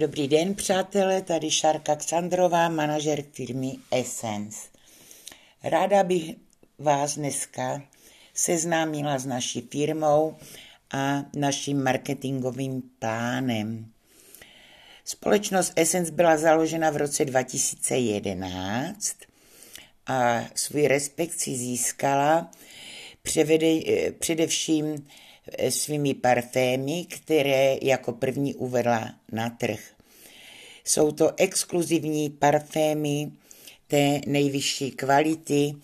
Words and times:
Dobrý 0.00 0.28
den, 0.28 0.54
přátelé, 0.54 1.22
tady 1.22 1.50
Šárka 1.50 1.96
Ksandrová, 1.96 2.68
manažer 2.68 3.22
firmy 3.32 3.72
Essence. 3.90 4.58
Ráda 5.62 6.02
bych 6.02 6.34
vás 6.78 7.14
dneska 7.14 7.82
seznámila 8.34 9.18
s 9.18 9.26
naší 9.26 9.60
firmou 9.60 10.36
a 10.90 11.24
naším 11.36 11.82
marketingovým 11.82 12.82
plánem. 12.98 13.92
Společnost 15.04 15.72
Essence 15.76 16.12
byla 16.12 16.36
založena 16.36 16.90
v 16.90 16.96
roce 16.96 17.24
2011 17.24 19.16
a 20.06 20.44
svůj 20.54 20.86
respekt 20.86 21.40
si 21.40 21.56
získala 21.56 22.50
převede, 23.22 23.80
především 24.18 25.06
svými 25.68 26.14
parfémy, 26.14 27.04
které 27.04 27.76
jako 27.82 28.12
první 28.12 28.54
uvedla 28.54 29.14
na 29.32 29.50
trh. 29.50 29.80
Jsou 30.84 31.12
to 31.12 31.32
exkluzivní 31.36 32.30
parfémy 32.30 33.32
té 33.86 34.20
nejvyšší 34.26 34.90
kvality. 34.90 35.74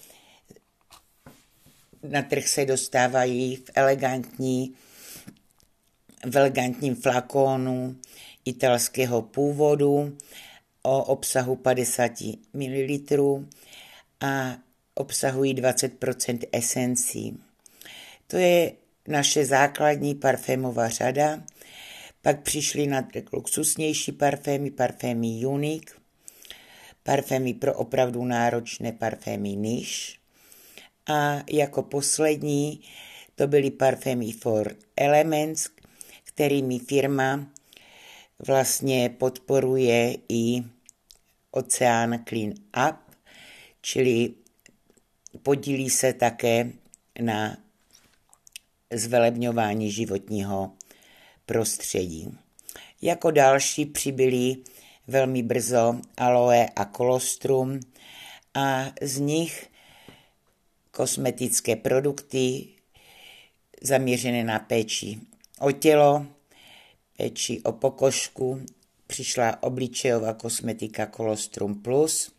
Na 2.02 2.22
trh 2.22 2.48
se 2.48 2.64
dostávají 2.64 3.56
v 3.56 3.70
elegantní, 3.74 4.74
v 6.30 6.36
elegantním 6.36 6.96
flakónu 6.96 7.96
italského 8.44 9.22
původu 9.22 10.16
o 10.82 11.04
obsahu 11.04 11.56
50 11.56 12.12
ml 12.54 13.44
a 14.20 14.56
obsahují 14.94 15.54
20% 15.54 16.38
esencí. 16.52 17.40
To 18.26 18.36
je 18.36 18.72
naše 19.08 19.44
základní 19.44 20.14
parfémová 20.14 20.88
řada, 20.88 21.42
pak 22.26 22.42
přišly 22.42 22.86
na 22.86 23.08
luxusnější 23.32 24.12
parfémy, 24.12 24.70
parfémy 24.70 25.46
Unique, 25.46 25.90
parfémy 27.02 27.54
pro 27.54 27.74
opravdu 27.74 28.24
náročné 28.24 28.92
parfémy 28.92 29.56
Niche. 29.56 30.18
A 31.06 31.42
jako 31.52 31.82
poslední 31.82 32.80
to 33.34 33.46
byly 33.46 33.70
parfémy 33.70 34.32
for 34.32 34.76
Elements, 34.96 35.68
kterými 36.24 36.78
firma 36.78 37.46
vlastně 38.46 39.08
podporuje 39.08 40.16
i 40.28 40.62
Oceán 41.50 42.24
Clean 42.28 42.50
Up, 42.88 42.96
čili 43.82 44.34
podílí 45.42 45.90
se 45.90 46.12
také 46.12 46.70
na 47.20 47.56
zvelebňování 48.92 49.90
životního 49.90 50.72
prostředí. 51.46 52.38
Jako 53.02 53.30
další 53.30 53.86
přibyly 53.86 54.56
velmi 55.06 55.42
brzo 55.42 56.00
aloe 56.16 56.68
a 56.76 56.84
kolostrum 56.84 57.80
a 58.54 58.84
z 59.02 59.18
nich 59.18 59.70
kosmetické 60.90 61.76
produkty 61.76 62.68
zaměřené 63.82 64.44
na 64.44 64.58
péči 64.58 65.20
o 65.60 65.72
tělo, 65.72 66.26
péči 67.16 67.60
o 67.62 67.72
pokožku, 67.72 68.62
přišla 69.06 69.62
obličejová 69.62 70.34
kosmetika 70.34 71.06
Colostrum 71.06 71.82
Plus, 71.82 72.32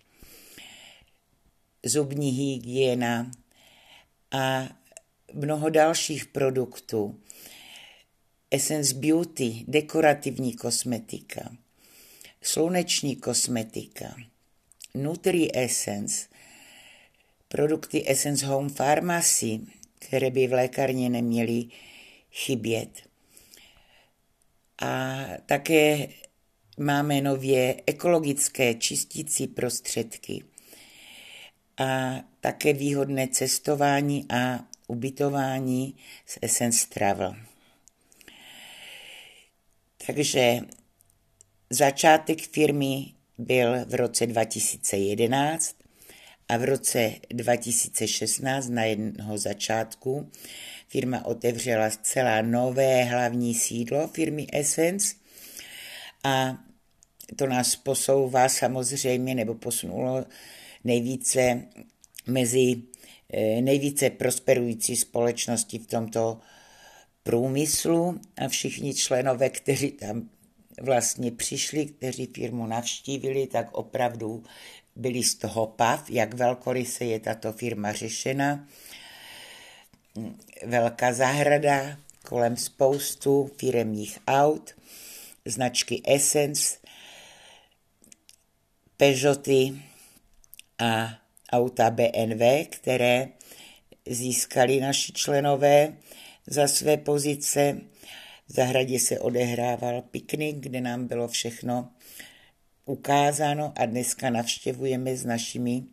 zubní 1.86 2.30
hygiena 2.30 3.32
a 4.32 4.64
mnoho 5.34 5.70
dalších 5.70 6.26
produktů. 6.26 7.20
Essence 8.52 8.94
Beauty, 8.94 9.66
dekorativní 9.68 10.54
kosmetika, 10.54 11.52
sluneční 12.42 13.16
kosmetika, 13.16 14.16
Nutri 14.94 15.50
Essence, 15.54 16.28
produkty 17.48 18.04
Essence 18.08 18.46
Home 18.46 18.70
Pharmacy, 18.70 19.60
které 20.00 20.32
by 20.32 20.48
v 20.48 20.54
lékárně 20.54 21.10
neměly 21.10 21.66
chybět. 22.32 22.90
A 24.82 25.18
také 25.46 26.08
máme 26.78 27.22
nově 27.22 27.82
ekologické 27.86 28.74
čistící 28.74 29.48
prostředky 29.48 30.44
a 31.78 32.16
také 32.42 32.74
výhodné 32.74 33.28
cestování 33.28 34.26
a 34.30 34.68
ubytování 34.88 35.96
z 36.26 36.38
Essence 36.42 36.88
Travel. 36.90 37.36
Takže 40.08 40.60
začátek 41.70 42.42
firmy 42.42 43.06
byl 43.38 43.86
v 43.86 43.96
roce 43.96 44.28
2011 44.28 45.76
a 46.50 46.58
v 46.58 46.64
roce 46.64 47.14
2016 47.30 48.70
na 48.70 48.84
jednoho 48.84 49.38
začátku 49.38 50.32
firma 50.88 51.26
otevřela 51.26 51.90
zcela 51.90 52.42
nové 52.42 53.04
hlavní 53.04 53.56
sídlo 53.56 54.08
firmy 54.08 54.48
Essence 54.54 55.16
a 56.24 56.58
to 57.36 57.48
nás 57.48 57.76
posouvá 57.76 58.50
samozřejmě, 58.50 59.36
nebo 59.36 59.56
posunulo 59.56 60.26
nejvíce 60.84 61.62
mezi 62.28 62.82
Eh, 63.34 63.62
nejvíce 63.62 64.10
prosperující 64.10 64.96
společnosti 64.96 65.80
v 65.80 65.88
tomto 65.88 66.40
průmyslu 67.28 68.20
a 68.38 68.48
všichni 68.48 68.94
členové, 68.94 69.50
kteří 69.50 69.92
tam 69.92 70.30
vlastně 70.82 71.32
přišli, 71.32 71.86
kteří 71.86 72.26
firmu 72.26 72.68
navštívili, 72.68 73.48
tak 73.48 73.74
opravdu 73.74 74.44
byli 74.96 75.24
z 75.24 75.36
toho 75.36 75.68
pav, 75.68 76.10
jak 76.10 76.34
velkoryse 76.34 77.06
je 77.06 77.20
tato 77.20 77.54
firma 77.54 77.94
řešena. 77.94 78.68
Velká 80.66 81.14
zahrada, 81.14 81.98
kolem 82.24 82.58
spoustu 82.58 83.52
firemních 83.58 84.20
aut, 84.28 84.76
značky 85.46 86.02
Essence, 86.06 86.78
Peugeoty 88.98 89.82
a 90.80 91.10
auta 91.52 91.90
BNV, 91.90 92.68
které 92.70 93.28
získali 94.06 94.80
naši 94.80 95.14
členové 95.14 95.94
za 96.48 96.68
své 96.68 96.98
pozice. 96.98 97.82
V 98.48 98.54
zahradě 98.54 99.00
se 99.00 99.20
odehrával 99.20 100.02
piknik, 100.02 100.56
kde 100.56 100.82
nám 100.82 101.08
bylo 101.08 101.28
všechno 101.28 101.90
ukázáno 102.86 103.74
a 103.76 103.86
dneska 103.86 104.30
navštěvujeme 104.30 105.16
s 105.16 105.26
našimi 105.26 105.84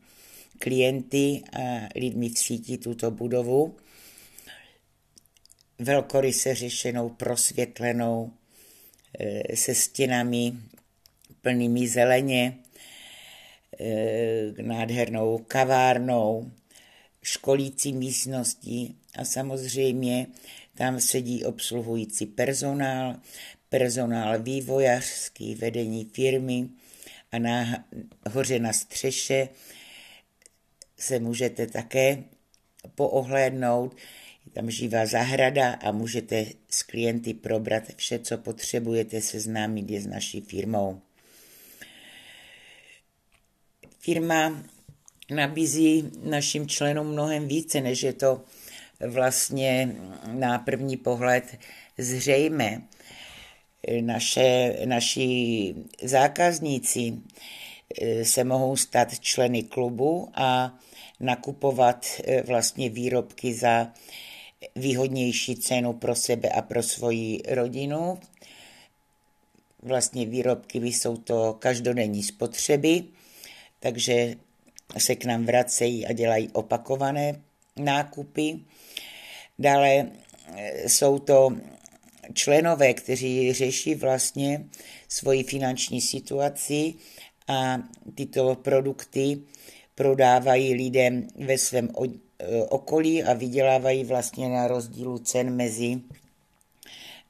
klienty 0.58 1.42
a 1.52 1.88
lidmi 1.94 2.28
v 2.28 2.38
síti 2.38 2.78
tuto 2.78 3.10
budovu. 3.10 3.76
Velkoryse 5.78 6.54
řešenou, 6.54 7.08
prosvětlenou, 7.08 8.32
eh, 9.20 9.56
se 9.56 9.74
stěnami 9.74 10.52
plnými 11.42 11.88
zeleně, 11.88 12.58
Eh, 13.80 14.52
nádhernou 14.62 15.38
kavárnou, 15.38 16.52
školící 17.22 17.92
místností 17.92 18.98
a 19.16 19.24
samozřejmě 19.24 20.26
tam 20.74 21.00
sedí 21.00 21.44
obsluhující 21.44 22.26
personál, 22.26 23.16
personál 23.68 24.42
vývojářský, 24.42 25.54
vedení 25.54 26.04
firmy 26.04 26.68
a 27.32 27.38
nahoře 27.38 28.58
na 28.58 28.72
střeše 28.72 29.48
se 30.98 31.18
můžete 31.18 31.66
také 31.66 32.24
poohlédnout. 32.94 33.96
Je 34.46 34.52
tam 34.52 34.70
živá 34.70 35.06
zahrada 35.06 35.72
a 35.72 35.92
můžete 35.92 36.46
s 36.70 36.82
klienty 36.82 37.34
probrat 37.34 37.82
vše, 37.96 38.18
co 38.18 38.38
potřebujete, 38.38 39.20
seznámit 39.20 39.90
je 39.90 40.00
s 40.00 40.06
naší 40.06 40.40
firmou. 40.40 41.00
Firma 43.98 44.64
nabízí 45.30 46.10
našim 46.22 46.68
členům 46.68 47.06
mnohem 47.06 47.48
více, 47.48 47.80
než 47.80 48.02
je 48.02 48.12
to 48.12 48.44
vlastně 49.00 49.96
na 50.26 50.58
první 50.58 50.96
pohled 50.96 51.58
zřejmé. 51.98 52.82
Naše, 54.00 54.76
naši 54.84 55.74
zákazníci 56.02 57.14
eh, 58.00 58.24
se 58.24 58.44
mohou 58.44 58.76
stát 58.76 59.20
členy 59.20 59.62
klubu 59.62 60.28
a 60.34 60.78
nakupovat 61.20 62.06
eh, 62.24 62.42
vlastně 62.42 62.88
výrobky 62.88 63.54
za 63.54 63.92
výhodnější 64.76 65.56
cenu 65.56 65.92
pro 65.92 66.14
sebe 66.14 66.48
a 66.48 66.62
pro 66.62 66.82
svoji 66.82 67.42
rodinu. 67.48 68.18
Vlastně 69.82 70.26
výrobky 70.26 70.78
jsou 70.78 71.16
to 71.16 71.56
každodenní 71.58 72.22
spotřeby 72.22 73.04
takže 73.84 74.34
se 74.98 75.14
k 75.14 75.24
nám 75.24 75.44
vracejí 75.44 76.06
a 76.06 76.12
dělají 76.12 76.48
opakované 76.52 77.42
nákupy. 77.76 78.60
Dále 79.58 80.10
eh, 80.56 80.88
jsou 80.88 81.18
to 81.18 81.50
členové, 82.34 82.94
kteří 82.94 83.52
řeší 83.52 83.94
vlastně 83.94 84.64
svoji 85.08 85.42
finanční 85.42 86.00
situaci 86.00 86.94
a 87.48 87.78
tyto 88.14 88.54
produkty 88.54 89.38
prodávají 89.94 90.74
lidem 90.74 91.26
ve 91.36 91.58
svém 91.58 91.88
okolí 92.68 93.24
a 93.24 93.32
vydělávají 93.32 94.04
vlastně 94.04 94.48
na 94.48 94.66
rozdílu 94.66 95.18
cen 95.18 95.56
mezi 95.56 96.00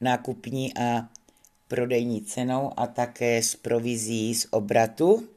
nákupní 0.01 0.77
a 0.77 1.09
prodejní 1.67 2.21
cenou 2.21 2.71
a 2.77 2.87
také 2.87 3.43
z 3.43 3.55
provizí 3.55 4.35
z 4.35 4.47
obratu. 4.51 5.27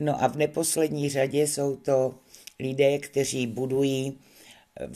No 0.00 0.22
a 0.22 0.26
v 0.26 0.36
neposlední 0.36 1.08
řadě 1.10 1.46
jsou 1.46 1.76
to 1.76 2.14
lidé, 2.58 2.98
kteří 2.98 3.46
budují 3.46 4.18
eh, 4.18 4.27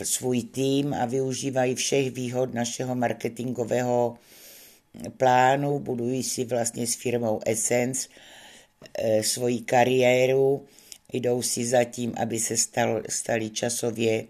svůj 0.02 0.42
tým 0.42 0.94
a 0.94 1.06
využívají 1.06 1.74
všech 1.74 2.10
výhod 2.10 2.54
našeho 2.54 2.94
marketingového 2.94 4.18
plánu, 5.16 5.78
budují 5.78 6.22
si 6.22 6.44
vlastně 6.44 6.86
s 6.86 6.94
firmou 6.94 7.40
Essence 7.46 8.08
eh, 8.98 9.22
svoji 9.22 9.60
kariéru, 9.60 10.66
jdou 11.12 11.42
si 11.42 11.66
za 11.66 11.84
tím, 11.84 12.12
aby 12.16 12.38
se 12.38 12.56
stal, 12.56 13.02
stali 13.08 13.50
časově 13.50 14.26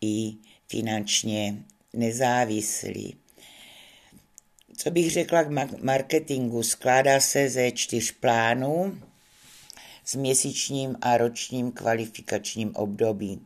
i 0.00 0.34
finančně 0.68 1.64
nezávislí. 1.92 3.16
Co 4.76 4.90
bych 4.90 5.10
řekla 5.10 5.42
k 5.42 5.82
marketingu? 5.82 6.62
Skládá 6.62 7.20
se 7.20 7.48
ze 7.48 7.70
čtyř 7.70 8.12
plánů 8.12 8.98
s 10.04 10.14
měsíčním 10.14 10.96
a 11.00 11.16
ročním 11.16 11.72
kvalifikačním 11.72 12.76
období. 12.76 13.40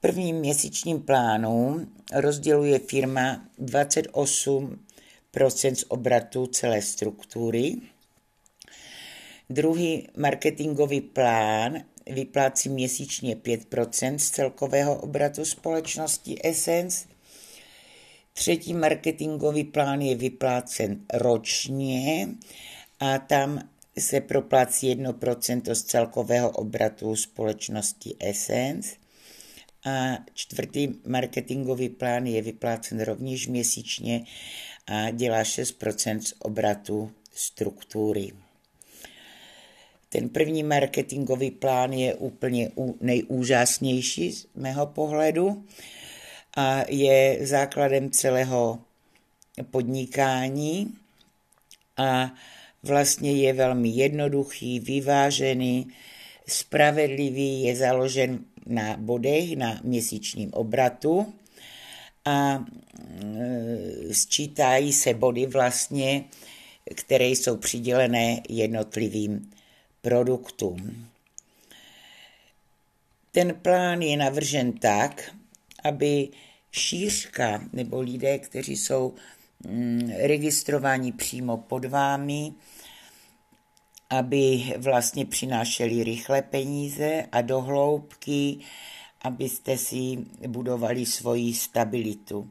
Prvním 0.00 0.36
měsíčním 0.36 1.02
plánu 1.02 1.86
rozděluje 2.12 2.78
firma 2.78 3.48
28 3.58 4.84
z 5.74 5.84
obratu 5.88 6.46
celé 6.46 6.82
struktury. 6.82 7.76
Druhý 9.50 10.08
marketingový 10.16 11.00
plán 11.00 11.78
vyplácí 12.06 12.68
měsíčně 12.68 13.34
5% 13.34 14.16
z 14.16 14.30
celkového 14.30 15.00
obratu 15.00 15.44
společnosti 15.44 16.38
Essence 16.44 17.08
Třetí 18.38 18.74
marketingový 18.74 19.64
plán 19.64 20.00
je 20.00 20.14
vyplácen 20.14 21.00
ročně 21.14 22.28
a 23.00 23.18
tam 23.18 23.68
se 23.98 24.20
proplácí 24.20 24.94
1% 24.94 25.74
z 25.74 25.82
celkového 25.82 26.50
obratu 26.50 27.16
společnosti 27.16 28.16
Essence. 28.20 28.96
A 29.84 30.18
čtvrtý 30.34 30.88
marketingový 31.06 31.88
plán 31.88 32.26
je 32.26 32.42
vyplácen 32.42 33.00
rovněž 33.00 33.46
měsíčně 33.46 34.24
a 34.86 35.10
dělá 35.10 35.42
6% 35.42 36.20
z 36.20 36.34
obratu 36.38 37.10
struktury. 37.34 38.32
Ten 40.08 40.28
první 40.28 40.62
marketingový 40.62 41.50
plán 41.50 41.92
je 41.92 42.14
úplně 42.14 42.70
nejúžasnější 43.00 44.32
z 44.32 44.46
mého 44.54 44.86
pohledu 44.86 45.64
a 46.56 46.82
je 46.88 47.46
základem 47.46 48.10
celého 48.10 48.78
podnikání 49.70 50.94
a 51.96 52.34
vlastně 52.82 53.32
je 53.32 53.52
velmi 53.52 53.88
jednoduchý, 53.88 54.80
vyvážený, 54.80 55.88
spravedlivý, 56.46 57.62
je 57.62 57.76
založen 57.76 58.44
na 58.68 58.96
bodech, 58.96 59.56
na 59.56 59.80
měsíčním 59.84 60.50
obratu 60.52 61.32
a 62.24 62.64
e, 63.24 64.14
sčítají 64.14 64.92
se 64.92 65.14
body 65.14 65.46
vlastně, 65.46 66.24
které 66.94 67.26
jsou 67.26 67.56
přidělené 67.56 68.40
jednotlivým 68.48 69.50
produktům. 70.02 71.06
Ten 73.32 73.54
plán 73.54 74.02
je 74.02 74.16
navržen 74.16 74.72
tak, 74.72 75.34
aby 75.84 76.28
šířka 76.72 77.64
nebo 77.72 78.00
lidé, 78.00 78.38
kteří 78.38 78.76
jsou 78.76 79.14
mm, 79.66 80.10
registrováni 80.16 81.12
přímo 81.12 81.56
pod 81.56 81.84
vámi, 81.84 82.52
aby 84.10 84.74
vlastně 84.76 85.26
přinášeli 85.26 86.04
rychle 86.04 86.42
peníze 86.42 87.26
a 87.32 87.40
dohloubky, 87.40 88.58
abyste 89.22 89.78
si 89.78 90.18
budovali 90.48 91.06
svoji 91.06 91.54
stabilitu. 91.54 92.50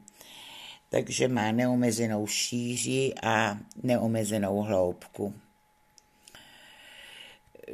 Takže 0.90 1.28
má 1.28 1.52
neomezenou 1.52 2.28
šíři 2.28 3.14
a 3.24 3.58
neomezenou 3.84 4.62
hloubku. 4.62 5.34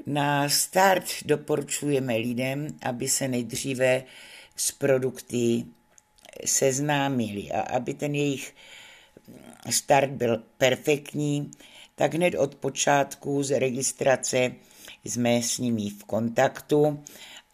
Na 0.05 0.49
start 0.49 1.03
doporučujeme 1.25 2.15
lidem, 2.15 2.67
aby 2.81 3.07
se 3.07 3.27
nejdříve 3.27 4.03
s 4.55 4.71
produkty 4.71 5.65
seznámili 6.45 7.51
a 7.51 7.61
aby 7.61 7.93
ten 7.93 8.15
jejich 8.15 8.55
start 9.69 10.09
byl 10.09 10.43
perfektní, 10.57 11.51
tak 11.95 12.13
hned 12.13 12.35
od 12.35 12.55
počátku 12.55 13.43
z 13.43 13.59
registrace 13.59 14.51
jsme 15.03 15.41
s 15.41 15.57
nimi 15.57 15.89
v 15.89 16.03
kontaktu 16.03 17.03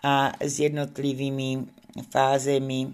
a 0.04 0.32
s 0.40 0.60
jednotlivými 0.60 1.66
fázemi 2.12 2.94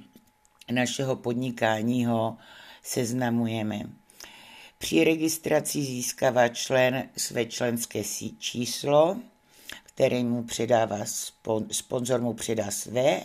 našeho 0.72 1.16
podnikání 1.16 2.06
ho 2.06 2.38
seznamujeme. 2.84 3.80
Při 4.78 5.04
registraci 5.04 5.82
získává 5.82 6.48
člen 6.48 7.10
své 7.18 7.46
členské 7.46 8.04
číslo, 8.38 9.18
které 9.84 10.24
mu 10.24 10.44
předává, 10.44 10.98
sponzor 11.72 12.22
mu 12.22 12.34
předá 12.34 12.72
své 12.72 13.22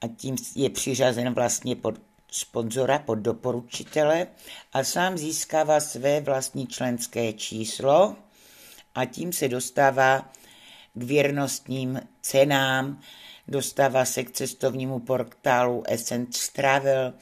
a 0.00 0.08
tím 0.16 0.36
je 0.54 0.70
přiřazen 0.70 1.34
vlastně 1.34 1.76
pod 1.76 2.07
sponzora, 2.30 2.98
pod 2.98 3.18
doporučitele 3.18 4.26
a 4.72 4.84
sám 4.84 5.18
získává 5.18 5.80
své 5.80 6.20
vlastní 6.20 6.66
členské 6.66 7.32
číslo 7.32 8.16
a 8.94 9.04
tím 9.04 9.32
se 9.32 9.48
dostává 9.48 10.32
k 10.94 11.02
věrnostním 11.02 12.00
cenám, 12.22 13.00
dostává 13.48 14.04
se 14.04 14.24
k 14.24 14.30
cestovnímu 14.30 14.98
portálu 14.98 15.82
Essence 15.88 16.52
Travel, 16.52 17.14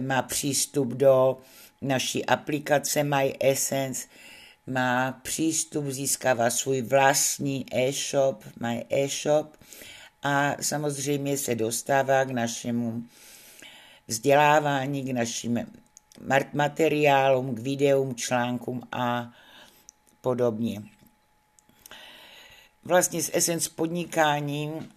má 0.00 0.22
přístup 0.22 0.88
do 0.88 1.38
naší 1.82 2.26
aplikace 2.26 3.04
My 3.04 3.36
Essence, 3.40 4.08
má 4.66 5.12
přístup, 5.12 5.86
získává 5.86 6.50
svůj 6.50 6.82
vlastní 6.82 7.66
e-shop, 7.72 8.44
My 8.60 8.86
e-shop 8.90 9.56
a 10.22 10.56
samozřejmě 10.60 11.38
se 11.38 11.54
dostává 11.54 12.24
k 12.24 12.30
našemu 12.30 13.02
vzdělávání, 14.08 15.04
k 15.04 15.12
našim 15.12 15.66
materiálům, 16.52 17.54
k 17.54 17.58
videům, 17.58 18.14
článkům 18.14 18.82
a 18.92 19.32
podobně. 20.20 20.82
Vlastně 22.84 23.22
s 23.22 23.30
Essence 23.34 23.70
podnikáním 23.74 24.92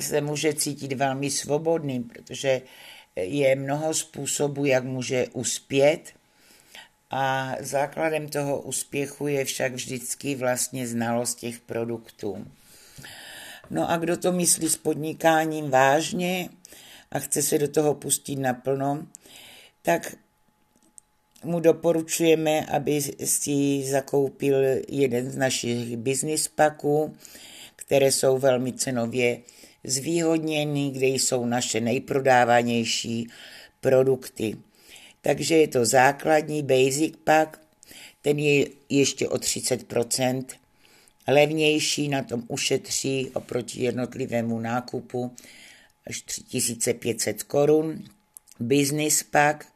se 0.00 0.20
může 0.20 0.54
cítit 0.54 0.92
velmi 0.92 1.30
svobodný, 1.30 2.02
protože 2.02 2.62
je 3.16 3.56
mnoho 3.56 3.94
způsobů, 3.94 4.64
jak 4.64 4.84
může 4.84 5.26
uspět 5.32 6.12
a 7.10 7.54
základem 7.60 8.28
toho 8.28 8.60
úspěchu 8.60 9.26
je 9.26 9.44
však 9.44 9.72
vždycky 9.72 10.34
vlastně 10.34 10.88
znalost 10.88 11.34
těch 11.34 11.60
produktů. 11.60 12.46
No 13.70 13.90
a 13.90 13.96
kdo 13.96 14.16
to 14.16 14.32
myslí 14.32 14.68
s 14.68 14.76
podnikáním 14.76 15.70
vážně 15.70 16.48
a 17.10 17.18
chce 17.18 17.42
se 17.42 17.58
do 17.58 17.68
toho 17.68 17.94
pustit 17.94 18.36
naplno, 18.36 19.06
tak 19.82 20.16
mu 21.44 21.60
doporučujeme, 21.60 22.66
aby 22.66 23.02
si 23.24 23.84
zakoupil 23.90 24.54
jeden 24.88 25.30
z 25.30 25.36
našich 25.36 25.96
business 25.96 26.48
paků, 26.48 27.16
které 27.76 28.12
jsou 28.12 28.38
velmi 28.38 28.72
cenově 28.72 29.38
zvýhodněny, 29.84 30.90
kde 30.90 31.06
jsou 31.06 31.46
naše 31.46 31.80
nejprodávanější 31.80 33.28
produkty. 33.80 34.56
Takže 35.20 35.56
je 35.56 35.68
to 35.68 35.84
základní 35.84 36.62
basic 36.62 37.14
pack, 37.24 37.60
ten 38.22 38.38
je 38.38 38.66
ještě 38.88 39.28
o 39.28 39.36
30% 39.36 40.44
levnější, 41.28 42.08
na 42.08 42.22
tom 42.22 42.42
ušetří 42.48 43.30
oproti 43.34 43.82
jednotlivému 43.82 44.60
nákupu 44.60 45.34
až 46.08 46.22
3500 46.22 47.42
korun. 47.42 48.04
Business 48.60 49.22
pack, 49.22 49.66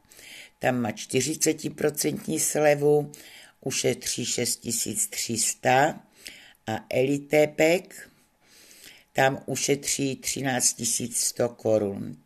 tam 0.59 0.81
má 0.81 0.91
40% 0.91 2.39
slevu, 2.39 3.11
ušetří 3.61 4.25
6300 4.25 6.03
a 6.67 6.85
Elite 6.89 7.47
pack, 7.47 8.09
tam 9.13 9.43
ušetří 9.45 10.15
13 10.15 10.81
100 11.11 11.49
korun. 11.49 12.17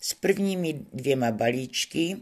S 0.00 0.14
prvními 0.14 0.80
dvěma 0.92 1.30
balíčky 1.30 2.16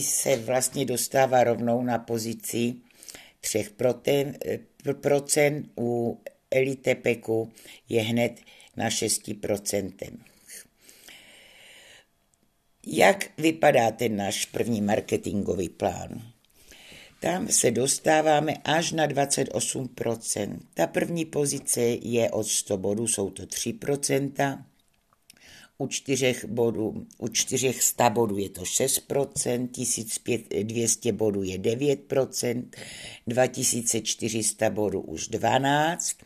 se 0.00 0.36
vlastně 0.36 0.84
dostává 0.84 1.44
rovnou 1.44 1.82
na 1.82 1.98
pozici 1.98 2.74
3%, 3.42 5.68
u 5.78 6.20
Elitepeku 6.50 7.52
je 7.88 8.02
hned 8.02 8.40
na 8.76 8.88
6%. 8.88 10.31
Jak 12.86 13.38
vypadá 13.38 13.90
ten 13.90 14.16
náš 14.16 14.44
první 14.44 14.80
marketingový 14.80 15.68
plán? 15.68 16.32
Tam 17.20 17.48
se 17.48 17.70
dostáváme 17.70 18.54
až 18.64 18.92
na 18.92 19.06
28%. 19.06 20.58
Ta 20.74 20.86
první 20.86 21.24
pozice 21.24 21.80
je 22.02 22.30
od 22.30 22.46
100 22.46 22.76
bodů, 22.76 23.06
jsou 23.06 23.30
to 23.30 23.42
3%. 23.42 24.64
U 25.78 25.86
čtyřech 25.86 26.44
bodů, 26.44 27.06
u 27.18 27.28
čtyřech 27.28 27.82
100 27.82 28.10
bodů 28.10 28.38
je 28.38 28.48
to 28.48 28.62
6%, 28.62 29.68
1200 29.68 31.12
bodů 31.12 31.42
je 31.42 31.58
9%, 31.58 32.64
2400 33.26 34.70
bodů 34.70 35.00
už 35.00 35.30
12%. 35.30 36.16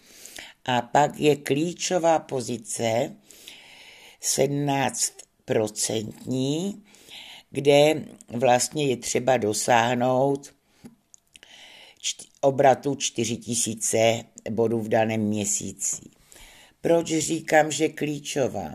A 0.65 0.83
pak 0.83 1.21
je 1.21 1.37
klíčová 1.37 2.19
pozice 2.19 3.17
17%, 4.23 5.26
kde 7.51 8.05
vlastně 8.29 8.87
je 8.87 8.97
třeba 8.97 9.37
dosáhnout 9.37 10.55
obratu 12.41 12.95
4000 12.95 14.25
bodů 14.51 14.81
v 14.81 14.89
daném 14.89 15.21
měsíci. 15.21 16.03
Proč 16.81 17.07
říkám, 17.07 17.71
že 17.71 17.89
klíčová? 17.89 18.75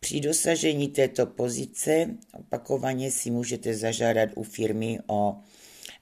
Při 0.00 0.20
dosažení 0.20 0.88
této 0.88 1.26
pozice 1.26 2.06
opakovaně 2.32 3.10
si 3.10 3.30
můžete 3.30 3.74
zažádat 3.74 4.28
u 4.34 4.42
firmy 4.42 4.98
o 5.06 5.36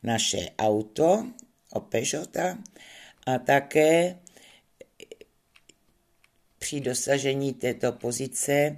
naše 0.03 0.49
auto, 0.59 1.27
o 1.73 1.81
Peugeota 1.81 2.59
a 3.27 3.39
také 3.39 4.19
při 6.59 6.81
dosažení 6.81 7.53
této 7.55 7.93
pozice 7.93 8.77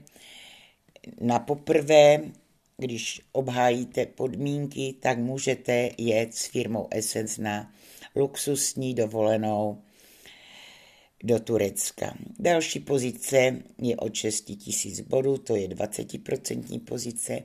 na 1.21 1.39
poprvé, 1.39 2.21
když 2.77 3.21
obhájíte 3.33 4.07
podmínky, 4.07 4.95
tak 5.01 5.19
můžete 5.19 5.91
jet 5.99 6.35
s 6.35 6.47
firmou 6.47 6.89
Essence 6.91 7.43
na 7.43 7.75
luxusní 8.17 8.95
dovolenou 8.95 9.83
do 11.25 11.41
Turecka. 11.41 12.17
Další 12.39 12.81
pozice 12.81 13.57
je 13.79 13.97
od 13.97 14.15
6 14.15 14.53
000 14.85 14.97
bodů, 15.09 15.39
to 15.39 15.57
je 15.57 15.69
20% 15.69 16.81
pozice. 16.81 17.43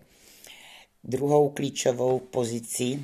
Druhou 1.04 1.50
klíčovou 1.50 2.20
pozici 2.20 3.00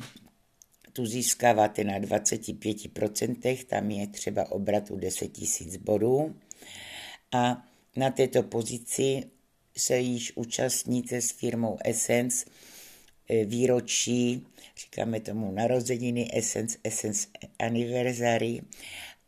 tu 0.93 1.05
získáváte 1.05 1.83
na 1.83 1.99
25%, 1.99 3.65
tam 3.65 3.91
je 3.91 4.07
třeba 4.07 4.51
obratu 4.51 4.95
10 4.95 5.37
000 5.61 5.77
bodů. 5.81 6.35
A 7.31 7.63
na 7.95 8.11
této 8.11 8.43
pozici 8.43 9.23
se 9.77 9.97
již 9.97 10.31
účastníte 10.35 11.21
s 11.21 11.31
firmou 11.31 11.77
Essence 11.85 12.45
e, 13.29 13.45
výročí, 13.45 14.47
říkáme 14.77 15.19
tomu 15.19 15.51
narozeniny 15.51 16.29
Essence, 16.33 16.77
Essence 16.83 17.27
Anniversary 17.59 18.61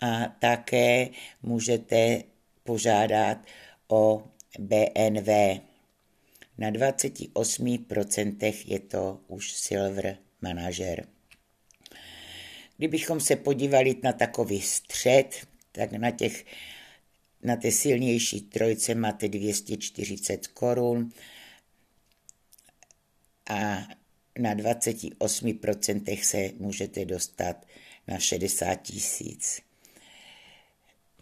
a 0.02 0.28
také 0.40 1.10
můžete 1.42 2.24
požádat 2.64 3.38
o 3.88 4.24
BNV. 4.60 5.28
Na 6.58 6.72
28% 6.72 8.54
je 8.66 8.80
to 8.80 9.20
už 9.28 9.52
Silver 9.52 10.18
Manager. 10.42 11.08
Kdybychom 12.78 13.20
se 13.20 13.36
podívali 13.36 13.96
na 14.04 14.14
takový 14.14 14.62
střed, 14.62 15.48
tak 15.72 15.92
na 15.92 16.12
těch 16.12 16.46
na 17.44 17.56
té 17.56 17.72
silnější 17.72 18.42
trojce 18.42 18.96
máte 18.96 19.28
240 19.28 20.48
korun 20.48 21.12
a 23.50 23.88
na 24.40 24.56
28% 24.56 26.22
se 26.22 26.52
můžete 26.58 27.06
dostat 27.06 27.66
na 28.08 28.20
60 28.20 28.76
tisíc. 28.76 29.62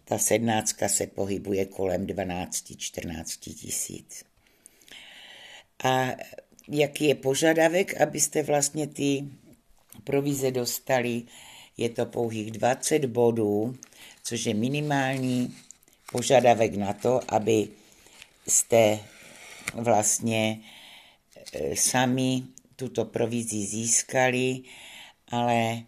Ta 0.04 0.18
sednáctka 0.18 0.88
se 0.88 1.06
pohybuje 1.06 1.64
kolem 1.64 2.06
12-14 2.06 3.54
tisíc. 3.54 4.24
A 5.84 6.08
jaký 6.68 7.04
je 7.04 7.14
požadavek, 7.14 8.00
abyste 8.00 8.42
vlastně 8.42 8.86
ty 8.86 9.24
provize 10.04 10.50
dostali? 10.50 11.22
Je 11.76 11.88
to 11.88 12.06
pouhých 12.06 12.50
20 12.50 13.04
bodů, 13.04 13.76
což 14.22 14.46
je 14.46 14.54
minimální 14.54 15.56
požadavek 16.12 16.74
na 16.74 16.92
to, 16.92 17.20
aby 17.28 17.68
jste 18.46 18.98
vlastně 19.74 20.60
e, 21.52 21.76
sami 21.76 22.42
tuto 22.76 23.04
provizi 23.04 23.66
získali, 23.66 24.60
ale 25.28 25.82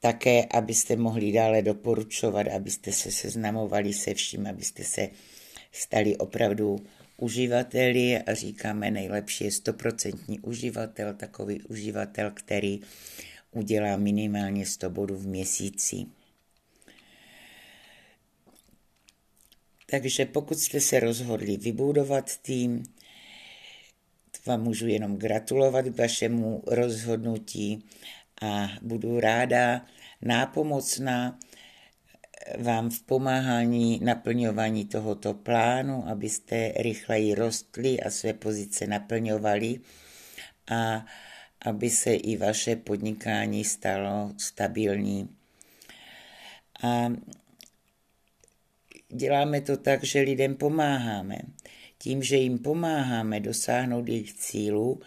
také, 0.00 0.44
abyste 0.44 0.96
mohli 0.96 1.32
dále 1.32 1.62
doporučovat, 1.62 2.46
abyste 2.48 2.92
se 2.92 3.12
seznamovali 3.12 3.92
se 3.92 4.14
vším, 4.14 4.46
abyste 4.46 4.84
se 4.84 5.08
stali 5.72 6.16
opravdu 6.16 6.78
uživateli 7.16 8.18
a 8.18 8.34
říkáme, 8.34 8.90
nejlepší 8.90 9.44
je 9.44 9.52
stoprocentní 9.52 10.40
uživatel, 10.40 11.14
takový 11.14 11.62
uživatel, 11.62 12.30
který 12.30 12.80
udělá 13.50 13.96
minimálně 13.96 14.66
100 14.66 14.90
bodů 14.90 15.16
v 15.16 15.26
měsíci. 15.26 16.17
Takže 19.90 20.24
pokud 20.24 20.58
jste 20.58 20.80
se 20.80 21.00
rozhodli 21.00 21.56
vybudovat 21.56 22.36
tým, 22.36 22.82
vám 24.46 24.62
můžu 24.62 24.86
jenom 24.86 25.16
gratulovat 25.16 25.84
k 25.84 25.98
vašemu 25.98 26.62
rozhodnutí 26.66 27.84
a 28.42 28.68
budu 28.82 29.20
ráda 29.20 29.86
nápomocná 30.22 31.38
vám 32.58 32.90
v 32.90 33.02
pomáhání 33.02 34.00
naplňování 34.04 34.84
tohoto 34.84 35.34
plánu, 35.34 36.08
abyste 36.08 36.72
rychleji 36.76 37.34
rostli 37.34 38.00
a 38.00 38.10
své 38.10 38.32
pozice 38.32 38.86
naplňovali 38.86 39.80
a 40.70 41.06
aby 41.60 41.90
se 41.90 42.14
i 42.14 42.36
vaše 42.36 42.76
podnikání 42.76 43.64
stalo 43.64 44.32
stabilní. 44.38 45.28
A 46.82 47.12
děláme 49.08 49.60
to 49.60 49.76
tak, 49.76 50.04
že 50.04 50.20
lidem 50.20 50.54
pomáháme. 50.54 51.38
Tím, 51.98 52.22
že 52.22 52.36
jim 52.36 52.58
pomáháme 52.58 53.40
dosáhnout 53.40 54.08
jejich 54.08 54.32
cílů, 54.32 55.00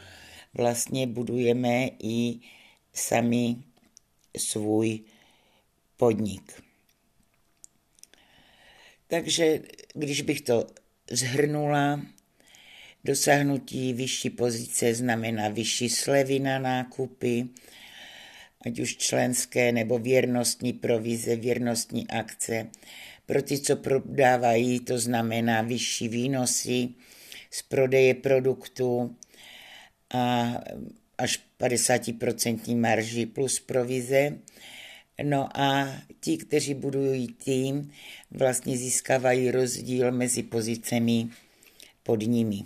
vlastně 0.54 1.08
budujeme 1.08 1.90
i 2.04 2.40
sami 2.94 3.56
svůj 4.38 5.00
podnik. 5.98 6.64
Takže 9.08 9.60
když 9.94 10.22
bych 10.22 10.42
to 10.42 10.68
zhrnula, 11.12 12.02
dosáhnutí 13.04 13.94
vyšší 13.94 14.30
pozice 14.30 14.96
znamená 14.96 15.50
vyšší 15.50 15.90
slevy 15.90 16.40
na 16.40 16.60
nákupy, 16.60 17.48
ať 18.66 18.80
už 18.80 18.98
členské 18.98 19.72
nebo 19.72 20.00
věrnostní 20.00 20.74
provize, 20.74 21.36
věrnostní 21.36 22.08
akce. 22.08 22.70
Pro 23.32 23.42
ty, 23.42 23.60
co 23.60 23.76
prodávají, 23.76 24.80
to 24.80 25.00
znamená 25.00 25.62
vyšší 25.62 26.08
výnosy 26.08 26.90
z 27.52 27.62
prodeje 27.62 28.14
produktů 28.14 29.16
a 30.14 30.54
až 31.18 31.40
50% 31.60 32.76
marži 32.76 33.26
plus 33.26 33.60
provize. 33.60 34.38
No 35.24 35.60
a 35.60 35.88
ti, 36.20 36.38
kteří 36.38 36.74
budují 36.74 37.28
tým, 37.28 37.92
vlastně 38.32 38.78
získávají 38.78 39.52
rozdíl 39.52 40.12
mezi 40.12 40.44
pozicemi 40.44 41.30
pod 42.04 42.22
nimi. 42.22 42.64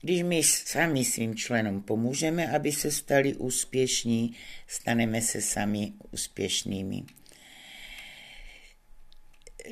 Když 0.00 0.22
my 0.22 0.42
sami 0.42 1.04
svým 1.04 1.34
členům 1.34 1.82
pomůžeme, 1.82 2.50
aby 2.50 2.72
se 2.72 2.90
stali 2.90 3.34
úspěšní, 3.34 4.36
staneme 4.66 5.20
se 5.20 5.40
sami 5.42 5.92
úspěšnými. 6.10 7.02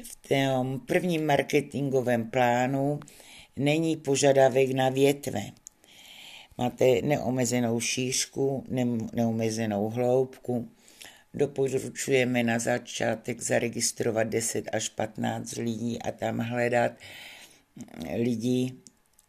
V 0.04 0.28
tom 0.28 0.80
prvním 0.80 1.26
marketingovém 1.26 2.30
plánu 2.30 3.00
není 3.56 3.96
požadavek 3.96 4.70
na 4.70 4.88
větve. 4.88 5.42
Máte 6.58 7.02
neomezenou 7.02 7.80
šířku, 7.80 8.64
neomezenou 9.12 9.88
hloubku. 9.88 10.68
Doporučujeme 11.34 12.42
na 12.42 12.58
začátek 12.58 13.40
zaregistrovat 13.40 14.26
10 14.26 14.64
až 14.72 14.88
15 14.88 15.56
lidí 15.56 16.02
a 16.02 16.12
tam 16.12 16.38
hledat 16.38 16.92
lidí 18.16 18.82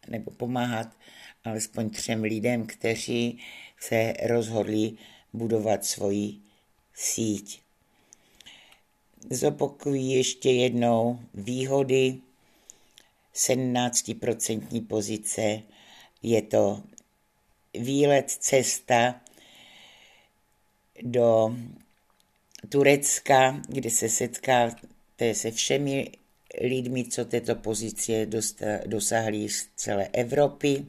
nebo 0.09 0.31
pomáhat 0.31 0.97
alespoň 1.43 1.89
třem 1.89 2.23
lidem, 2.23 2.65
kteří 2.65 3.39
se 3.79 4.13
rozhodli 4.23 4.91
budovat 5.33 5.85
svoji 5.85 6.39
síť. 6.93 7.61
Zopakuji 9.29 10.01
ještě 10.01 10.51
jednou 10.51 11.19
výhody 11.33 12.17
17% 13.35 14.87
pozice. 14.87 15.61
Je 16.23 16.41
to 16.41 16.83
výlet, 17.73 18.31
cesta 18.31 19.21
do 21.01 21.55
Turecka, 22.69 23.61
kde 23.67 23.89
se 23.89 24.09
setkáte 24.09 25.33
se 25.33 25.51
všemi 25.51 26.11
lidmi, 26.61 27.05
co 27.05 27.25
této 27.25 27.55
pozice 27.55 28.27
dosáhli 28.85 29.49
z 29.49 29.67
celé 29.75 30.07
Evropy 30.07 30.85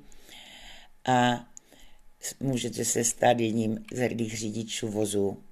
a 1.05 1.49
můžete 2.41 2.85
se 2.85 3.05
stát 3.05 3.41
jedním 3.41 3.85
z 3.93 3.99
hrdých 3.99 4.39
řidičů 4.39 4.89
vozu 4.89 5.43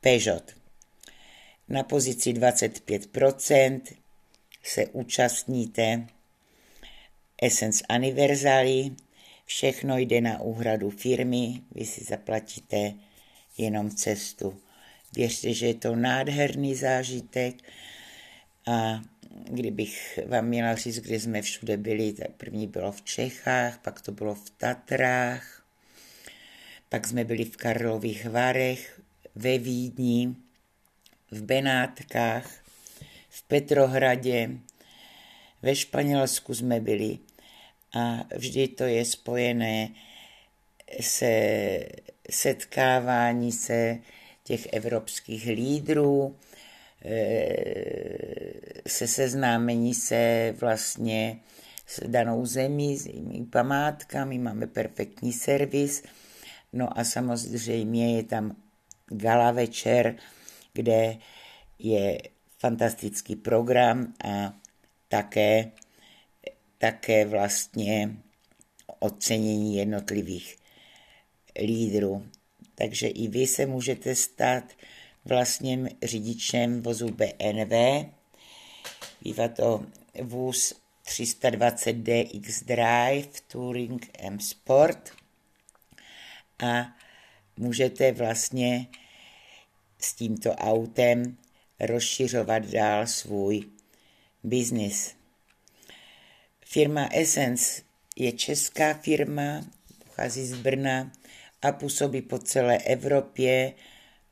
Peugeot. 0.00 0.61
Na 1.72 1.82
pozici 1.82 2.32
25% 2.32 3.80
se 4.62 4.86
účastníte 4.86 6.06
Essence 7.42 7.84
Anniversary, 7.88 8.90
všechno 9.44 9.98
jde 9.98 10.20
na 10.20 10.40
úhradu 10.40 10.90
firmy, 10.90 11.60
vy 11.74 11.84
si 11.84 12.04
zaplatíte 12.04 12.92
jenom 13.58 13.90
cestu. 13.90 14.60
Věřte, 15.16 15.54
že 15.54 15.66
je 15.66 15.74
to 15.74 15.96
nádherný 15.96 16.74
zážitek. 16.74 17.54
A 18.66 19.02
kdybych 19.44 20.18
vám 20.26 20.46
měla 20.46 20.74
říct, 20.74 20.98
kde 20.98 21.20
jsme 21.20 21.42
všude 21.42 21.76
byli, 21.76 22.12
tak 22.12 22.30
první 22.30 22.66
bylo 22.66 22.92
v 22.92 23.02
Čechách, 23.02 23.78
pak 23.78 24.00
to 24.00 24.12
bylo 24.12 24.34
v 24.34 24.50
Tatrách, 24.50 25.66
pak 26.88 27.06
jsme 27.06 27.24
byli 27.24 27.44
v 27.44 27.56
Karlových 27.56 28.28
Varech, 28.28 29.00
ve 29.34 29.58
Vídni, 29.58 30.36
v 31.32 31.42
Benátkách, 31.42 32.50
v 33.28 33.42
Petrohradě, 33.42 34.50
ve 35.62 35.76
Španělsku 35.76 36.54
jsme 36.54 36.80
byli. 36.80 37.18
A 37.94 38.24
vždy 38.36 38.68
to 38.68 38.84
je 38.84 39.04
spojené 39.04 39.88
se 41.00 41.78
setkávání 42.30 43.52
se 43.52 43.98
těch 44.44 44.72
evropských 44.72 45.46
lídrů, 45.46 46.36
Eh, 47.04 48.82
se 48.86 49.08
seznámení 49.08 49.94
se 49.94 50.54
vlastně 50.60 51.40
s 51.86 52.08
danou 52.08 52.46
zemí, 52.46 52.96
s 52.96 53.06
jejími 53.06 53.46
památkami, 53.46 54.38
máme 54.38 54.66
perfektní 54.66 55.32
servis, 55.32 56.02
no 56.72 56.98
a 56.98 57.04
samozřejmě 57.04 58.16
je 58.16 58.22
tam 58.22 58.56
gala 59.06 59.50
večer, 59.50 60.16
kde 60.72 61.18
je 61.78 62.22
fantastický 62.58 63.36
program 63.36 64.14
a 64.24 64.54
také, 65.08 65.72
také 66.78 67.24
vlastně 67.24 68.16
ocenění 68.98 69.76
jednotlivých 69.76 70.56
lídrů. 71.60 72.26
Takže 72.74 73.08
i 73.08 73.28
vy 73.28 73.46
se 73.46 73.66
můžete 73.66 74.14
stát 74.14 74.64
vlastním 75.24 75.88
řidičem 76.02 76.82
vozu 76.82 77.08
BNV. 77.08 78.06
Bývá 79.22 79.48
to 79.48 79.86
vůz 80.22 80.74
320DX 81.06 82.64
Drive 82.64 83.28
Touring 83.46 84.10
M 84.18 84.40
Sport 84.40 85.10
a 86.64 86.96
můžete 87.56 88.12
vlastně 88.12 88.86
s 90.04 90.14
tímto 90.14 90.50
autem 90.50 91.36
rozšiřovat 91.80 92.66
dál 92.66 93.06
svůj 93.06 93.62
biznis. 94.44 95.14
Firma 96.64 97.08
Essence 97.12 97.82
je 98.16 98.32
česká 98.32 98.94
firma, 98.94 99.64
pochází 100.04 100.46
z 100.46 100.54
Brna 100.54 101.12
a 101.62 101.72
působí 101.72 102.22
po 102.22 102.38
celé 102.38 102.78
Evropě 102.78 103.72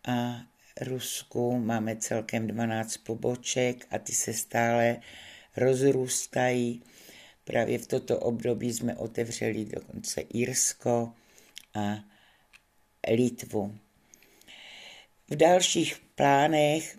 a 0.04 0.40
Rusku 0.80 1.58
máme 1.58 1.96
celkem 1.96 2.46
12 2.46 2.96
poboček 2.96 3.86
a 3.90 3.98
ty 3.98 4.12
se 4.12 4.34
stále 4.34 4.96
rozrůstají. 5.56 6.82
Právě 7.44 7.78
v 7.78 7.86
toto 7.86 8.18
období 8.18 8.72
jsme 8.72 8.96
otevřeli 8.96 9.64
dokonce 9.64 10.20
Irsko 10.20 11.12
a 11.74 12.04
Litvu. 13.12 13.78
V 15.30 15.36
dalších 15.36 16.02
plánech 16.14 16.98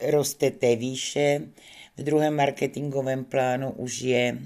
rostete 0.00 0.76
výše. 0.76 1.40
V 1.96 2.02
druhém 2.02 2.36
marketingovém 2.36 3.24
plánu 3.24 3.70
už 3.70 4.00
je 4.00 4.38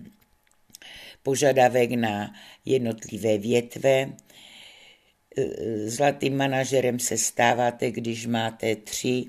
požadavek 1.22 1.90
na 1.90 2.34
jednotlivé 2.64 3.38
větve, 3.38 4.12
Zlatým 5.86 6.36
manažerem 6.36 6.98
se 6.98 7.18
stáváte, 7.18 7.90
když 7.90 8.26
máte 8.26 8.76
tři 8.76 9.24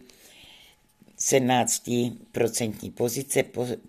17% 1.19 2.91
pozice 2.91 3.43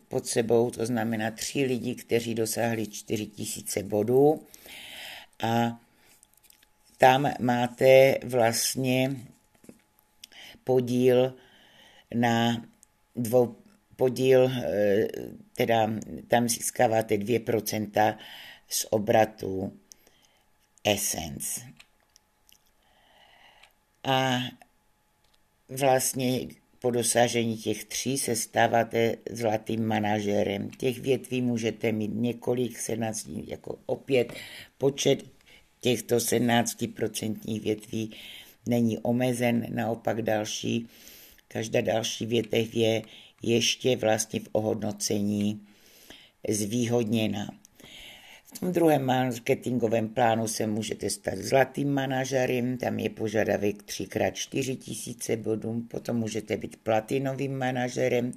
pod 0.09 0.27
sebou, 0.27 0.71
to 0.71 0.87
znamená 0.87 1.31
tři 1.31 1.65
lidi, 1.65 1.95
kteří 1.95 2.35
dosáhli 2.35 2.87
4000 2.87 3.83
bodů 3.83 4.47
a 5.43 5.81
tam 7.05 7.33
máte 7.41 8.19
vlastně 8.25 9.17
podíl 10.65 11.35
na 12.15 12.67
dvou 13.17 13.57
podíl, 13.97 14.51
eh, 14.51 15.07
teda 15.55 15.91
tam 16.29 16.49
získáváte 16.49 17.17
2% 17.17 18.19
z 18.69 18.87
obratu 18.91 19.79
Essence 20.85 21.61
a 24.05 24.39
vlastně 25.69 26.41
po 26.79 26.91
dosažení 26.91 27.57
těch 27.57 27.85
tří 27.85 28.19
se 28.19 28.37
stáváte 28.37 29.17
zlatým 29.31 29.87
manažerem. 29.87 30.71
Těch 30.71 30.99
větví 30.99 31.43
můžete 31.43 31.93
mít 31.93 32.15
několik, 32.15 32.79
17, 32.79 33.29
jako 33.47 33.79
opět 33.87 34.33
počet 34.79 35.34
těchto 35.85 36.17
17% 36.17 37.61
větví 37.61 38.11
není 38.67 38.99
omezen, 38.99 39.67
naopak 39.75 40.23
další, 40.23 40.89
každá 41.49 41.81
další 41.81 42.27
větev 42.27 42.75
je 42.75 43.03
ještě 43.43 43.97
vlastně 43.97 44.41
v 44.41 44.49
ohodnocení 44.53 45.61
zvýhodněna. 46.49 47.55
V 48.45 48.61
tom 48.61 48.73
druhém 48.73 49.05
marketingovém 49.05 50.09
plánu 50.09 50.49
se 50.49 50.67
můžete 50.67 51.11
stát 51.11 51.39
zlatým 51.39 51.93
manažerem, 51.93 52.79
tam 52.79 52.99
je 52.99 53.11
požadavek 53.11 53.83
3x4 53.83 54.77
tisíce 54.77 55.37
bodů, 55.37 55.85
potom 55.91 56.17
můžete 56.17 56.57
být 56.57 56.77
platinovým 56.77 57.59
manažerem, 57.59 58.33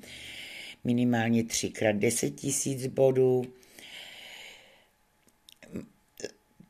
minimálně 0.84 1.44
3x10 1.44 2.32
tisíc 2.32 2.88
bodů, 2.88 3.46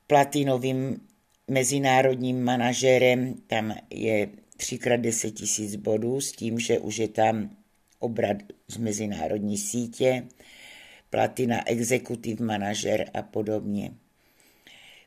platinovým 0.08 1.08
mezinárodním 1.48 2.43
manažerem, 2.43 3.34
tam 3.48 3.76
je 3.89 4.30
3x10 4.58 5.32
tisíc 5.32 5.76
bodů 5.76 6.22
s 6.22 6.32
tím, 6.32 6.60
že 6.60 6.80
už 6.80 6.98
je 6.98 7.08
tam 7.08 7.50
obrat 8.00 8.38
z 8.67 8.78
mezinárodní 8.78 9.58
sítě, 9.58 10.28
platina 11.10 11.67
executive 11.67 12.46
manažer 12.46 13.10
a 13.13 13.22
podobně. 13.22 13.91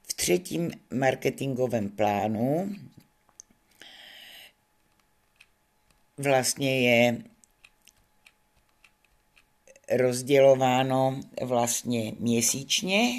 V 0.03 0.15
třetím 0.15 0.71
marketingovém 0.95 1.91
plánu 1.91 2.75
vlastně 6.19 6.81
je 6.81 7.23
rozdělováno 9.91 11.21
vlastně 11.43 12.13
měsíčně, 12.19 13.13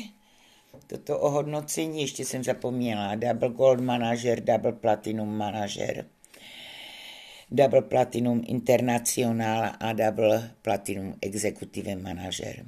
toto 0.91 1.19
ohodnocení, 1.19 2.01
ještě 2.01 2.25
jsem 2.25 2.43
zapomněla, 2.43 3.15
Double 3.15 3.49
Gold 3.49 3.79
Manager, 3.79 4.43
Double 4.43 4.71
Platinum 4.71 5.37
Manager, 5.37 6.05
Double 7.51 7.81
Platinum 7.81 8.43
International 8.47 9.71
a 9.79 9.93
Double 9.93 10.51
Platinum 10.61 11.15
Executive 11.21 11.95
Manager. 11.95 12.65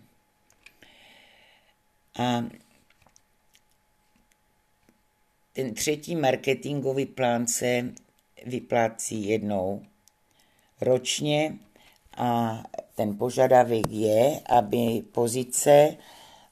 A 2.19 2.45
ten 5.53 5.73
třetí 5.73 6.15
marketingový 6.15 7.05
plán 7.05 7.47
se 7.47 7.93
vyplácí 8.45 9.27
jednou 9.27 9.83
ročně 10.81 11.57
A 12.17 12.63
ten 12.95 13.17
požadavek 13.17 13.89
je, 13.89 14.39
aby 14.49 15.03
pozice 15.11 15.97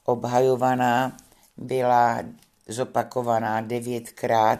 obhajovaná 0.05 1.17
byla 1.61 2.19
zopakovaná 2.67 3.61
devětkrát 3.61 4.59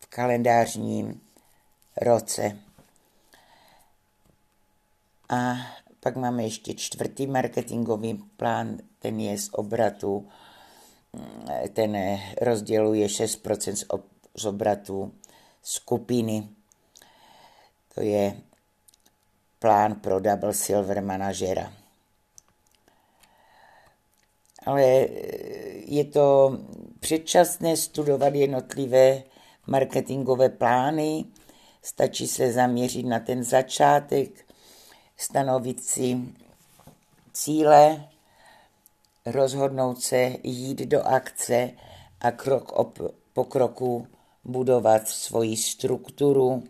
v 0.00 0.06
kalendářním 0.06 1.20
roce. 2.02 2.58
A 5.28 5.54
pak 6.00 6.16
máme 6.16 6.42
ještě 6.42 6.74
čtvrtý 6.74 7.26
marketingový 7.26 8.24
plán, 8.36 8.78
ten 8.98 9.20
je 9.20 9.38
z 9.38 9.48
obratu, 9.52 10.28
ten 11.72 12.18
rozděluje 12.40 13.06
6% 13.06 14.02
z 14.36 14.44
obratu 14.44 15.14
skupiny. 15.62 16.48
To 17.94 18.00
je 18.00 18.36
plán 19.58 19.94
pro 19.94 20.20
Double 20.20 20.54
Silver 20.54 21.02
manažera. 21.02 21.79
Ale 24.66 24.82
je 25.86 26.04
to 26.04 26.58
předčasné 27.00 27.76
studovat 27.76 28.34
jednotlivé 28.34 29.22
marketingové 29.66 30.48
plány, 30.48 31.24
stačí 31.82 32.26
se 32.26 32.52
zaměřit 32.52 33.06
na 33.06 33.20
ten 33.20 33.44
začátek, 33.44 34.46
stanovit 35.16 35.84
si 35.84 36.18
cíle, 37.32 38.08
rozhodnout 39.26 40.02
se 40.02 40.36
jít 40.42 40.78
do 40.78 41.02
akce 41.02 41.70
a 42.20 42.30
krok 42.30 42.72
po 43.32 43.44
kroku 43.44 44.06
budovat 44.44 45.08
svoji 45.08 45.56
strukturu, 45.56 46.62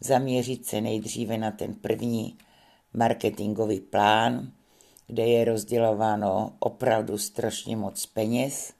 zaměřit 0.00 0.66
se 0.66 0.80
nejdříve 0.80 1.38
na 1.38 1.50
ten 1.50 1.74
první 1.74 2.38
marketingový 2.94 3.80
plán, 3.80 4.52
kde 5.06 5.26
je 5.26 5.44
rozdělováno 5.44 6.52
opravdu 6.58 7.18
strašně 7.18 7.76
moc 7.76 8.06
peněz. 8.06 8.72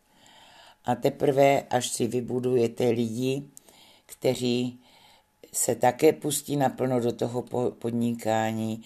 A 0.84 0.94
teprve, 0.94 1.62
až 1.62 1.88
si 1.88 2.06
vybudujete 2.06 2.88
lidi, 2.88 3.42
kteří 4.06 4.80
se 5.52 5.74
také 5.74 6.12
pustí 6.12 6.56
naplno 6.56 7.00
do 7.00 7.12
toho 7.12 7.42
podnikání, 7.78 8.84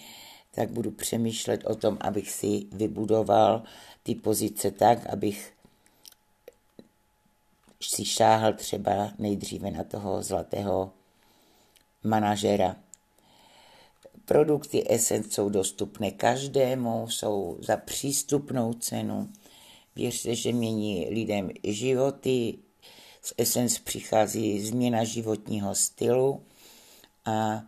tak 0.51 0.71
budu 0.71 0.91
přemýšlet 0.91 1.65
o 1.65 1.75
tom, 1.75 1.97
abych 2.01 2.31
si 2.31 2.65
vybudoval 2.71 3.63
ty 4.03 4.15
pozice 4.15 4.71
tak, 4.71 5.07
abych 5.07 5.53
si 7.81 8.05
šáhl 8.05 8.53
třeba 8.53 9.11
nejdříve 9.17 9.71
na 9.71 9.83
toho 9.83 10.23
zlatého 10.23 10.91
manažera. 12.03 12.75
Produkty 14.29 14.83
Essence 14.89 15.29
jsou 15.31 15.49
dostupné 15.49 16.11
každému, 16.11 17.07
jsou 17.09 17.57
za 17.61 17.77
přístupnou 17.77 18.73
cenu. 18.73 19.29
Věřte, 19.95 20.35
že 20.35 20.53
mění 20.53 21.07
lidem 21.09 21.49
životy. 21.63 22.57
Z 23.21 23.33
Essence 23.37 23.79
přichází 23.83 24.61
změna 24.61 25.03
životního 25.03 25.75
stylu 25.75 26.43
a 27.25 27.63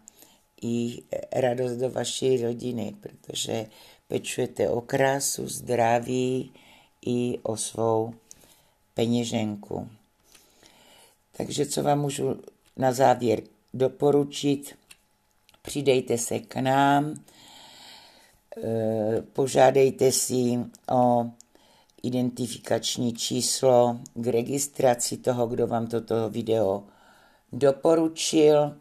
i 0.61 1.03
radost 1.31 1.77
do 1.77 1.89
vaší 1.89 2.41
rodiny, 2.41 2.95
protože 3.01 3.65
pečujete 4.07 4.69
o 4.69 4.81
krásu, 4.81 5.47
zdraví 5.47 6.51
i 7.05 7.39
o 7.43 7.57
svou 7.57 8.13
peněženku. 8.93 9.89
Takže 11.37 11.65
co 11.65 11.83
vám 11.83 11.99
můžu 11.99 12.41
na 12.77 12.93
závěr 12.93 13.41
doporučit? 13.73 14.80
Přidejte 15.61 16.17
se 16.17 16.39
k 16.39 16.55
nám, 16.55 17.15
eh, 18.57 19.21
požádejte 19.33 20.11
si 20.11 20.59
o 20.91 21.25
identifikační 22.03 23.13
číslo 23.13 23.99
k 24.13 24.27
registraci 24.27 25.17
toho, 25.17 25.47
kdo 25.47 25.67
vám 25.67 25.87
toto 25.87 26.29
video 26.29 26.83
doporučil. 27.53 28.77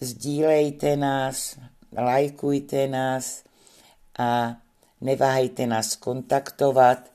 Sdílejte 0.00 0.96
nás, 0.96 1.58
lajkujte 1.98 2.88
nás 2.88 3.44
a 4.18 4.56
neváhejte 5.00 5.66
nás 5.66 5.96
kontaktovat. 5.96 7.10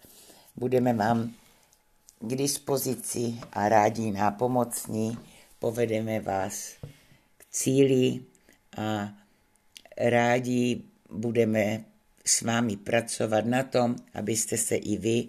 Budeme 0.55 0.93
vám 0.93 1.33
k 2.19 2.35
dispozici 2.35 3.39
a 3.53 3.69
rádi 3.69 4.11
nápomocní. 4.11 5.17
Povedeme 5.59 6.19
vás 6.19 6.73
k 7.37 7.45
cíli 7.51 8.34
a 8.75 9.13
rádi 9.97 10.81
budeme 11.11 11.85
s 12.25 12.41
vámi 12.41 12.77
pracovat 12.77 13.45
na 13.45 13.63
tom, 13.63 13.95
abyste 14.13 14.57
se 14.57 14.75
i 14.75 14.97
vy 14.97 15.27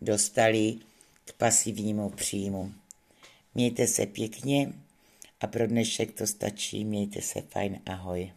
dostali 0.00 0.78
k 1.24 1.32
pasivnímu 1.32 2.10
příjmu. 2.10 2.72
Mějte 3.54 3.86
se 3.86 4.06
pěkně 4.06 4.72
a 5.40 5.46
pro 5.46 5.66
dnešek 5.66 6.12
to 6.12 6.26
stačí. 6.26 6.84
Mějte 6.84 7.22
se 7.22 7.42
fajn. 7.42 7.80
Ahoj. 7.86 8.32